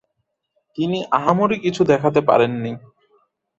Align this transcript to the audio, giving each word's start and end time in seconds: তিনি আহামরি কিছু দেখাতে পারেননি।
তিনি 0.77 0.97
আহামরি 1.11 1.57
কিছু 1.59 1.81
দেখাতে 1.83 2.19
পারেননি। 2.21 2.71